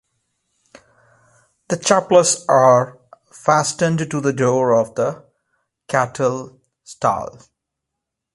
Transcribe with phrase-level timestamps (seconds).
[1.67, 2.97] The chaplets are
[3.31, 5.23] fastened to the door of the
[5.87, 7.37] cattle-stall.